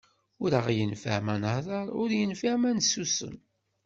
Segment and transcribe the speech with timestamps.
[0.43, 3.37] Ur aɣ-yenfiɛ ma nahḍer, ur yenfiɛ ma nessusem.